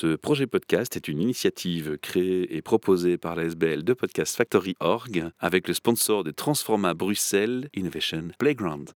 [0.00, 4.76] Ce projet podcast est une initiative créée et proposée par la SBL de Podcast Factory
[4.78, 8.90] Org avec le sponsor de Transforma Bruxelles Innovation Playground.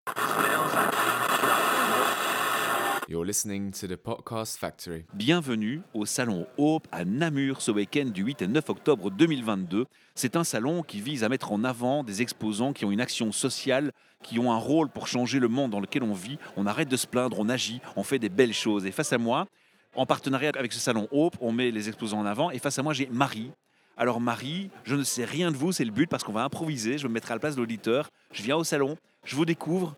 [3.07, 5.05] You're listening to the Podcast Factory.
[5.13, 9.85] Bienvenue au Salon Hope à Namur ce week-end du 8 et 9 octobre 2022.
[10.15, 13.31] C'est un salon qui vise à mettre en avant des exposants qui ont une action
[13.31, 16.37] sociale, qui ont un rôle pour changer le monde dans lequel on vit.
[16.57, 18.85] On arrête de se plaindre, on agit, on fait des belles choses.
[18.85, 19.47] Et face à moi,
[19.95, 22.51] en partenariat avec ce Salon Hope, on met les exposants en avant.
[22.51, 23.51] Et face à moi, j'ai Marie.
[23.97, 26.97] Alors Marie, je ne sais rien de vous, c'est le but parce qu'on va improviser.
[26.97, 28.09] Je me mettrai à la place de l'auditeur.
[28.31, 29.95] Je viens au salon, je vous découvre,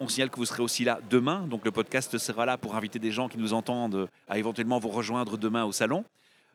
[0.00, 2.98] on signale que vous serez aussi là demain, donc le podcast sera là pour inviter
[2.98, 6.04] des gens qui nous entendent à éventuellement vous rejoindre demain au salon.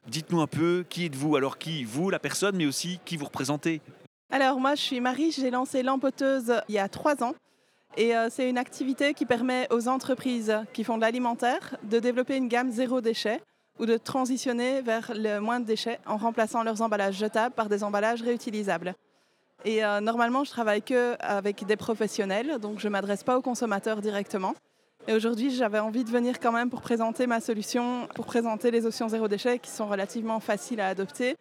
[0.08, 1.36] Dites-nous un peu qui êtes-vous?
[1.38, 3.82] Alors qui Vous, la personne, mais aussi qui vous représentez?
[4.30, 7.34] Alors moi, je suis Marie, j'ai lancé l'Empoteuse il y a trois ans.
[7.98, 12.38] Et euh, c'est une activité qui permet aux entreprises qui font de l'alimentaire de développer
[12.38, 13.42] une gamme zéro déchet
[13.80, 17.84] ou de transitionner vers le moins de déchets en remplaçant leurs emballages jetables par des
[17.84, 18.94] emballages réutilisables.
[19.66, 23.42] Et euh, normalement, je travaille que avec des professionnels, donc je ne m'adresse pas aux
[23.42, 24.54] consommateurs directement.
[25.08, 28.86] Et aujourd'hui, j'avais envie de venir quand même pour présenter ma solution, pour présenter les
[28.86, 31.36] options zéro déchet qui sont relativement faciles à adopter.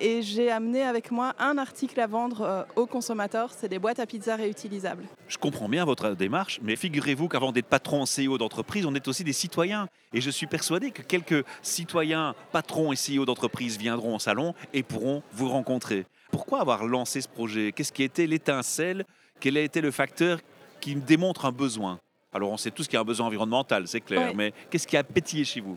[0.00, 3.98] Et j'ai amené avec moi un article à vendre euh, aux consommateurs, c'est des boîtes
[3.98, 5.04] à pizza réutilisables.
[5.26, 9.24] Je comprends bien votre démarche, mais figurez-vous qu'avant d'être patron CEO d'entreprise, on est aussi
[9.24, 9.88] des citoyens.
[10.12, 14.84] Et je suis persuadé que quelques citoyens, patrons et CEO d'entreprise viendront au salon et
[14.84, 16.06] pourront vous rencontrer.
[16.30, 17.72] Pourquoi avoir lancé ce projet?
[17.72, 19.04] Qu'est-ce qui a été l'étincelle?
[19.40, 20.38] Quel a été le facteur
[20.80, 21.98] qui démontre un besoin?
[22.32, 24.34] Alors on sait tous qu'il y a un besoin environnemental, c'est clair, Ouais.
[24.36, 25.76] mais qu'est-ce qui a pétillé chez vous?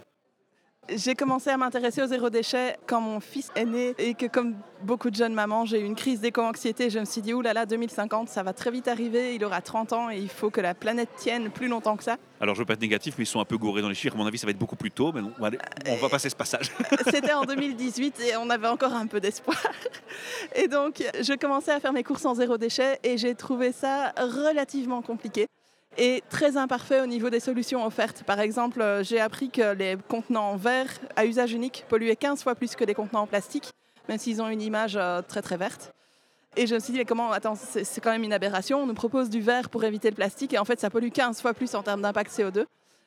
[0.89, 4.55] J'ai commencé à m'intéresser au zéro déchet quand mon fils est né et que comme
[4.81, 6.89] beaucoup de jeunes mamans, j'ai eu une crise d'éco-anxiété.
[6.89, 10.09] Je me suis dit, oulala, 2050, ça va très vite arriver, il aura 30 ans
[10.09, 12.17] et il faut que la planète tienne plus longtemps que ça.
[12.41, 14.15] Alors je veux pas être négatif, mais ils sont un peu gourés dans les chiffres.
[14.15, 15.95] À mon avis, ça va être beaucoup plus tôt, mais non, on va, aller- on
[15.95, 16.71] va passer ce passage.
[17.11, 19.57] C'était en 2018 et on avait encore un peu d'espoir.
[20.55, 24.11] Et donc, je commençais à faire mes courses en zéro déchet et j'ai trouvé ça
[24.17, 25.45] relativement compliqué
[25.97, 28.23] et très imparfait au niveau des solutions offertes.
[28.23, 32.43] Par exemple, euh, j'ai appris que les contenants en verre à usage unique polluaient 15
[32.43, 33.71] fois plus que des contenants en plastique,
[34.07, 35.91] même s'ils ont une image euh, très très verte.
[36.57, 38.83] Et je me suis dit, mais comment, attends, c'est quand même une aberration.
[38.83, 41.41] On nous propose du verre pour éviter le plastique et en fait, ça pollue 15
[41.41, 42.65] fois plus en termes d'impact CO2.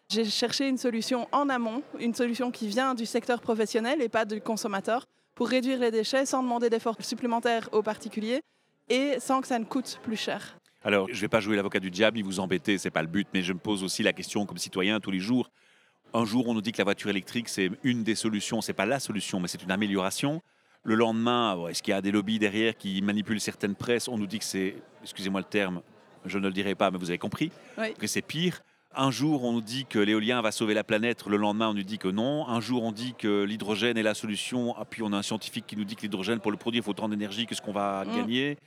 [0.08, 4.24] J'ai cherché une solution en amont, une solution qui vient du secteur professionnel et pas
[4.24, 8.40] du consommateur, pour réduire les déchets sans demander d'efforts supplémentaires aux particuliers
[8.88, 10.56] et sans que ça ne coûte plus cher.
[10.84, 13.08] Alors, je ne vais pas jouer l'avocat du diable, ni vous embêter, c'est pas le
[13.08, 15.50] but, mais je me pose aussi la question comme citoyen tous les jours.
[16.12, 18.86] Un jour, on nous dit que la voiture électrique, c'est une des solutions, c'est pas
[18.86, 20.42] la solution, mais c'est une amélioration.
[20.84, 24.08] Le lendemain, est-ce qu'il y a des lobbies derrière qui manipulent certaines presses?
[24.08, 25.80] On nous dit que c'est, excusez-moi le terme,
[26.26, 27.94] je ne le dirai pas, mais vous avez compris, Oui.
[27.94, 28.60] que c'est pire.
[28.94, 31.82] Un jour, on nous dit que l'éolien va sauver la planète, le lendemain, on nous
[31.82, 32.46] dit que non.
[32.46, 35.66] Un jour, on dit que l'hydrogène est la solution, ah, puis on a un scientifique
[35.66, 37.72] qui nous dit que l'hydrogène, pour le produire, il faut autant d'énergie que ce qu'on
[37.72, 38.14] va Mm.
[38.16, 38.58] gagner.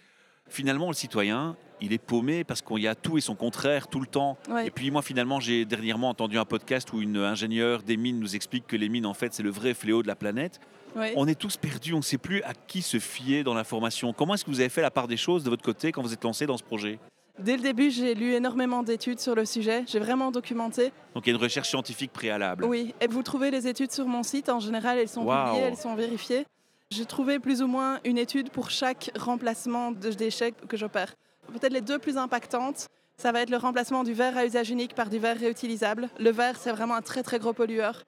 [0.49, 3.99] Finalement, le citoyen, il est paumé parce qu'il y a tout et son contraire tout
[3.99, 4.37] le temps.
[4.49, 4.67] Ouais.
[4.67, 8.35] Et puis moi, finalement, j'ai dernièrement entendu un podcast où une ingénieure des mines nous
[8.35, 10.59] explique que les mines, en fait, c'est le vrai fléau de la planète.
[11.15, 14.13] On est tous perdus, on ne sait plus à qui se fier dans l'information.
[14.13, 16.11] Comment est-ce que vous avez fait la part des choses de votre côté quand vous
[16.11, 16.97] êtes lancé dans ce projet?
[17.37, 19.83] Dès le début, j'ai lu énormément d'études sur le sujet.
[19.85, 20.91] J'ai vraiment documenté.
[21.13, 22.65] Donc il y a une recherche scientifique préalable.
[22.65, 24.49] Oui, et vous trouvez les études sur mon site.
[24.49, 25.49] En général, elles sont Waouh.
[25.49, 26.47] publiées, elles sont vérifiées.
[26.89, 30.09] J'ai trouvé plus ou moins une étude pour chaque remplacement de
[30.67, 31.15] que j'opère.
[31.47, 32.87] Peut-être les deux plus impactantes,
[33.17, 36.09] ça va être le remplacement du verre à usage unique par du verre réutilisable.
[36.17, 38.03] Le verre, c'est vraiment un très très gros pollueur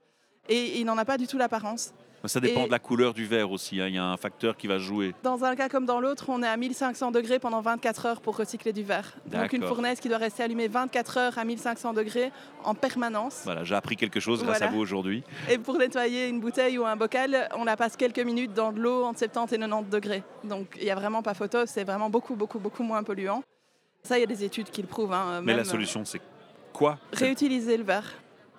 [0.47, 1.94] et il n'en a pas du tout l'apparence.
[2.25, 3.80] Ça dépend Et- de la couleur du verre aussi.
[3.80, 3.88] hein.
[3.88, 5.16] Il y a un facteur qui va jouer.
[5.24, 8.35] Dans un cas comme dans l'autre, on est à 1500 degrés pendant 24 heures pour
[8.35, 9.13] recycler du verre.
[9.28, 12.31] Donc une fournaise qui doit rester allumée 24 heures à 1500 degrés
[12.63, 13.41] en permanence.
[13.46, 15.24] Voilà, j'ai appris quelque chose grâce à vous aujourd'hui.
[15.50, 18.80] Et pour nettoyer une bouteille ou un bocal, on la passe quelques minutes dans de
[18.80, 20.24] l'eau entre 70 et 90 degrés.
[20.44, 23.44] Donc il n'y a vraiment pas photo, c'est vraiment beaucoup, beaucoup, beaucoup moins polluant.
[24.03, 25.12] Ça, il y a des études qui le prouvent.
[25.13, 26.22] hein, Mais la solution, c'est
[26.74, 28.06] quoi Réutiliser le verre.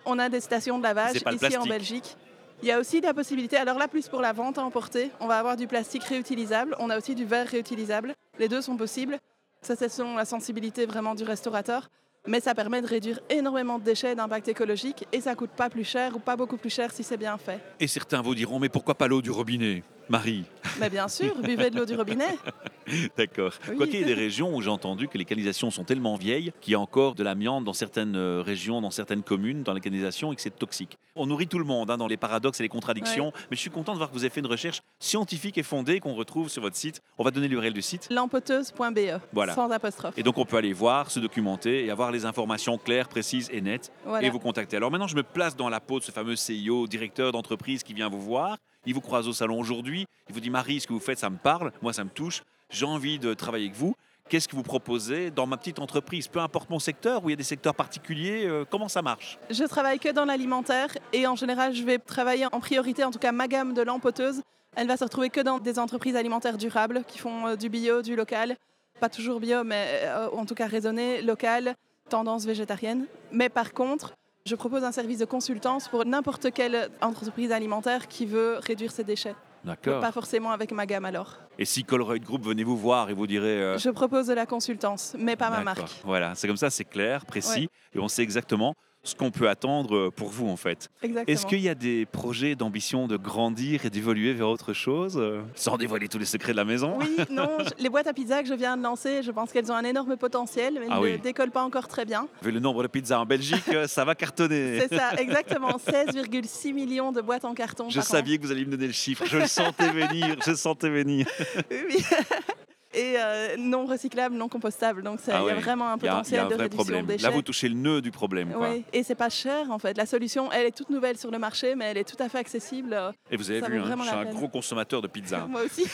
[0.04, 1.66] On a des stations de lavage ici en.
[1.66, 2.16] Belgique.
[2.62, 5.26] Il y a aussi la possibilité, alors là plus pour la vente à emporter, on
[5.26, 8.14] va avoir du plastique réutilisable, on a aussi du verre réutilisable.
[8.38, 9.18] Les deux sont possibles.
[9.62, 11.88] Ça, c'est selon la sensibilité vraiment du restaurateur.
[12.26, 15.70] Mais ça permet de réduire énormément de déchets et d'impact écologique et ça coûte pas
[15.70, 17.60] plus cher ou pas beaucoup plus cher si c'est bien fait.
[17.80, 19.82] Et certains vous diront, mais pourquoi pas l'eau du robinet?
[20.10, 20.42] Marie
[20.80, 22.36] Mais bien sûr, buvez de l'eau du robinet.
[23.16, 23.52] D'accord.
[23.68, 23.76] Oui.
[23.76, 26.72] Quoiqu'il y ait des régions où j'ai entendu que les canalisations sont tellement vieilles qu'il
[26.72, 30.32] y a encore de l'amiante dans certaines euh, régions, dans certaines communes, dans les canalisations
[30.32, 30.98] et que c'est toxique.
[31.14, 33.70] On nourrit tout le monde hein, dans les paradoxes et les contradictions, mais je suis
[33.70, 36.62] content de voir que vous avez fait une recherche scientifique et fondée qu'on retrouve sur
[36.62, 37.02] votre site.
[37.16, 38.08] On va donner l'URL du site.
[38.10, 39.54] Lampoteuse.be, Voilà.
[39.54, 40.14] sans apostrophe.
[40.18, 43.60] Et donc on peut aller voir, se documenter et avoir les informations claires, précises et
[43.60, 44.26] nettes Voilà.
[44.26, 44.76] et vous contacter.
[44.76, 47.94] Alors maintenant, je me place dans la peau de ce fameux CIO, directeur d'entreprise qui
[47.94, 48.56] vient vous voir.
[48.86, 50.06] Il vous croise au salon aujourd'hui.
[50.28, 51.72] Il vous dit Marie, ce que vous faites, ça me parle.
[51.82, 52.42] Moi, ça me touche.
[52.70, 53.94] J'ai envie de travailler avec vous.
[54.28, 57.34] Qu'est-ce que vous proposez dans ma petite entreprise Peu importe mon secteur, ou il y
[57.34, 59.38] a des secteurs particuliers, euh, comment ça marche?
[59.50, 63.18] Je travaille que dans l'alimentaire et en général, je vais travailler en priorité, en tout
[63.18, 64.42] cas ma gamme de lampoteuse,
[64.76, 68.02] elle va se retrouver que dans des entreprises alimentaires durables qui font euh, du bio,
[68.02, 68.56] du local.
[69.00, 71.74] Pas toujours bio, mais euh, en tout cas raisonné, local,
[72.08, 73.06] tendance végétarienne.
[73.32, 74.14] Mais par contre,
[74.50, 79.04] je propose un service de consultance pour n'importe quelle entreprise alimentaire qui veut réduire ses
[79.04, 79.36] déchets.
[79.64, 80.00] D'accord.
[80.00, 81.36] Pas forcément avec ma gamme alors.
[81.58, 83.62] Et si Colruyt Group venez vous voir et vous direz.
[83.62, 86.00] euh, Je propose de la consultance, mais pas ma marque.
[86.04, 89.96] Voilà, c'est comme ça, c'est clair, précis, et on sait exactement ce qu'on peut attendre
[89.96, 90.90] euh, pour vous en fait.
[91.02, 91.32] Exactement.
[91.32, 95.40] Est-ce qu'il y a des projets d'ambition de grandir et d'évoluer vers autre chose euh,
[95.54, 96.98] Sans dévoiler tous les secrets de la maison?
[96.98, 97.48] Oui, non,
[97.78, 100.16] les boîtes à pizza que je viens de lancer, je pense qu'elles ont un énorme
[100.16, 101.18] potentiel, mais Ah ne oui.
[101.18, 102.28] décollent pas encore très bien.
[102.42, 104.80] Vu le nombre de pizzas en Belgique, euh, ça va cartonner.
[104.90, 105.70] C'est ça, exactement.
[105.78, 108.92] 16,6 millions de boîtes en carton Je par savais que vous alliez me donner le
[108.92, 109.24] chiffre.
[109.26, 110.36] Je le sentais venir.
[110.44, 111.26] Je le sentais venir.
[111.70, 112.04] Oui, oui.
[112.92, 115.02] Et euh, non recyclable, non compostable.
[115.02, 116.48] Donc Ah il y a vraiment un Il y a, il y potentiel a un
[116.48, 117.06] de vrai réduction problème.
[117.06, 117.22] déchets.
[117.22, 118.52] Là, vous touchez le nœud du problème.
[118.52, 118.70] Quoi.
[118.70, 119.96] Oui, et c'est pas cher en fait.
[119.96, 122.38] La solution, elle est toute nouvelle sur le marché, mais elle est tout à fait
[122.38, 122.96] accessible.
[123.30, 125.46] Et vous avez Ça vu, hein, vraiment je suis un gros consommateur de pizza.
[125.48, 125.86] Moi aussi,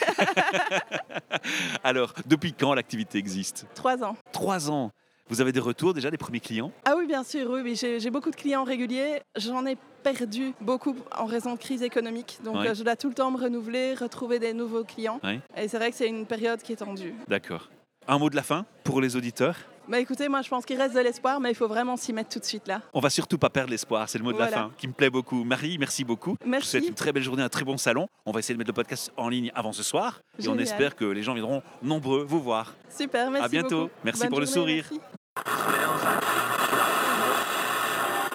[1.85, 3.67] Alors, depuis quand l'activité existe?
[3.75, 4.17] Trois ans.
[4.33, 4.91] Trois ans.
[5.29, 6.71] Vous avez des retours déjà des premiers clients?
[6.85, 7.75] Ah oui, bien sûr, oui, oui.
[7.77, 9.21] J'ai j'ai beaucoup de clients réguliers.
[9.37, 12.39] J'en ai perdu beaucoup en raison de crise économique.
[12.45, 12.69] Donc Ouais.
[12.69, 15.19] euh, je dois tout le temps me renouveler, retrouver des nouveaux clients.
[15.25, 15.41] Ouais.
[15.57, 17.13] Et c'est vrai que c'est une période qui est tendue.
[17.27, 17.69] D'accord.
[18.07, 19.57] Un mot de la fin pour les auditeurs?
[19.89, 22.29] Bah écoutez, moi je pense qu'il reste de l'espoir, mais il faut vraiment s'y mettre
[22.31, 22.83] tout de suite là.
[22.93, 25.11] On va surtout pas perdre l'espoir, c'est le mot de la fin qui me plaît
[25.11, 25.45] beaucoup.
[25.45, 26.37] Marie, merci beaucoup.
[26.41, 26.71] Je vous Merci.
[26.71, 28.09] souhaite une très belle journée, un très bon salon.
[28.27, 30.97] On va essayer de mettre le podcast en ligne avant ce soir et on espère
[30.97, 32.75] que les gens viendront nombreux vous voir.
[32.91, 33.83] Super, merci À bientôt.
[33.83, 33.91] beaucoup.
[34.05, 34.87] Merci Bonne pour le sourire.
[34.91, 35.01] merci.